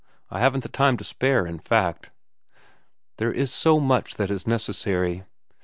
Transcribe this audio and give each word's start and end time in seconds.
I 0.31 0.39
haven't 0.39 0.63
the 0.63 0.67
time 0.67 0.97
to 0.97 1.03
spare, 1.03 1.45
in 1.45 1.59
fact." 1.59 2.09
"There 3.17 3.31
is 3.31 3.53
so 3.53 3.79
much 3.79 4.15
that 4.15 4.31
is 4.31 4.47
necessary." 4.47 5.25